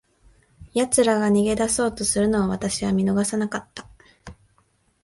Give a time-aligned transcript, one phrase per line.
[0.73, 3.87] 奴らが逃げ出そうとするのを、私は見逃さなかった。